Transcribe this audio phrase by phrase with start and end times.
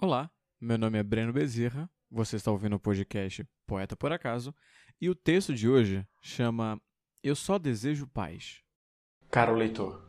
[0.00, 4.54] Olá, meu nome é Breno Bezerra, você está ouvindo o podcast Poeta por Acaso,
[5.00, 6.80] e o texto de hoje chama
[7.20, 8.60] Eu Só Desejo Paz.
[9.28, 10.08] Caro leitor,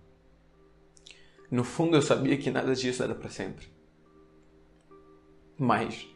[1.50, 3.68] no fundo eu sabia que nada disso era para sempre.
[5.58, 6.08] Mas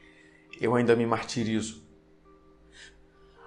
[0.61, 1.83] eu ainda me martirizo,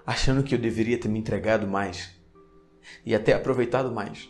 [0.04, 2.20] achando que eu deveria ter me entregado mais
[3.04, 4.28] e até aproveitado mais,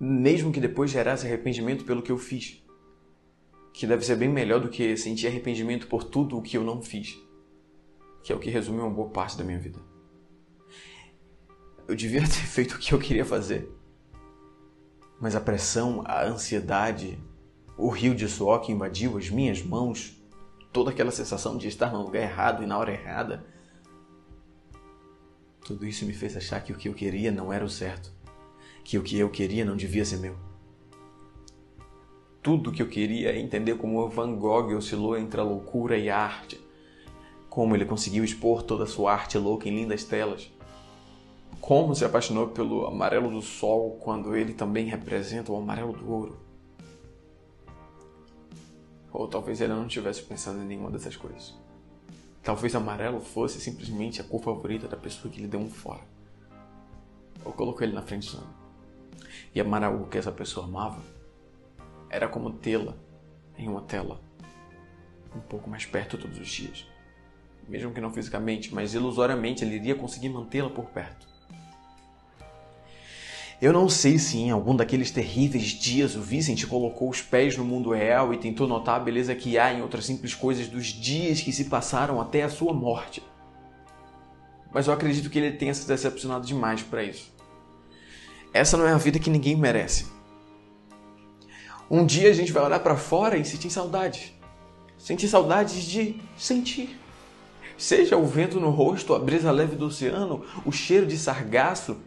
[0.00, 2.60] mesmo que depois gerasse arrependimento pelo que eu fiz
[3.72, 6.82] que deve ser bem melhor do que sentir arrependimento por tudo o que eu não
[6.82, 7.18] fiz,
[8.22, 9.80] que é o que resume uma boa parte da minha vida.
[11.88, 13.70] Eu devia ter feito o que eu queria fazer,
[15.20, 17.18] mas a pressão, a ansiedade,
[17.78, 20.22] o rio de suor que invadiu as minhas mãos,
[20.72, 23.46] toda aquela sensação de estar no lugar errado e na hora errada,
[25.64, 28.12] tudo isso me fez achar que o que eu queria não era o certo,
[28.84, 30.51] que o que eu queria não devia ser meu
[32.42, 36.18] tudo que eu queria é entender como Van Gogh oscilou entre a loucura e a
[36.18, 36.60] arte.
[37.48, 40.50] Como ele conseguiu expor toda a sua arte louca em lindas telas.
[41.60, 46.40] Como se apaixonou pelo amarelo do sol quando ele também representa o amarelo do ouro.
[49.12, 51.54] Ou talvez ele não estivesse pensando em nenhuma dessas coisas.
[52.42, 56.00] Talvez amarelo fosse simplesmente a cor favorita da pessoa que lhe deu um fora.
[57.44, 58.42] Ou colocou ele na frente do
[59.54, 61.21] E amar algo que essa pessoa amava
[62.12, 62.94] era como tê-la
[63.56, 64.20] em uma tela,
[65.34, 66.86] um pouco mais perto todos os dias.
[67.66, 71.26] Mesmo que não fisicamente, mas ilusoriamente ele iria conseguir mantê-la por perto.
[73.60, 77.64] Eu não sei se em algum daqueles terríveis dias o Vicente colocou os pés no
[77.64, 81.40] mundo real e tentou notar a beleza que há em outras simples coisas dos dias
[81.40, 83.22] que se passaram até a sua morte.
[84.72, 87.32] Mas eu acredito que ele tenha se decepcionado demais para isso.
[88.52, 90.06] Essa não é a vida que ninguém merece.
[91.94, 94.34] Um dia a gente vai olhar para fora e sentir saudade.
[94.96, 96.98] Sentir saudades de sentir.
[97.76, 101.98] Seja o vento no rosto, a brisa leve do oceano, o cheiro de sargaço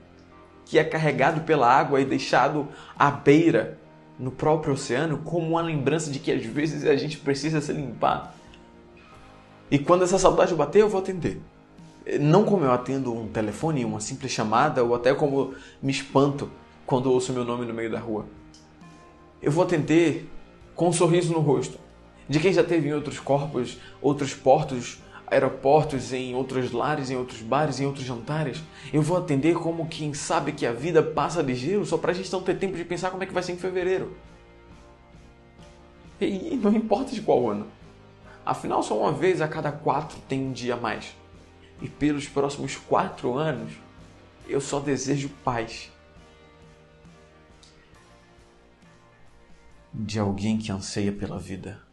[0.65, 2.67] que é carregado pela água e deixado
[2.97, 3.77] à beira
[4.17, 8.35] no próprio oceano, como uma lembrança de que às vezes a gente precisa se limpar.
[9.69, 11.39] E quando essa saudade bater, eu vou atender.
[12.19, 16.49] Não como eu atendo um telefone, uma simples chamada, ou até como me espanto
[16.87, 18.25] quando ouço meu nome no meio da rua
[19.45, 20.27] eu vou atender
[20.75, 21.77] com um sorriso no rosto.
[22.27, 24.97] De quem já teve em outros corpos, outros portos,
[25.27, 28.63] aeroportos, em outros lares, em outros bares, em outros jantares.
[28.91, 32.31] Eu vou atender como quem sabe que a vida passa ligeiro só para a gente
[32.33, 34.17] não ter tempo de pensar como é que vai ser em fevereiro.
[36.19, 37.67] E não importa de qual ano.
[38.43, 41.15] Afinal, só uma vez a cada quatro tem um dia a mais.
[41.79, 43.73] E pelos próximos quatro anos,
[44.47, 45.91] eu só desejo paz.
[49.97, 51.84] De alguém que anseia pela vida.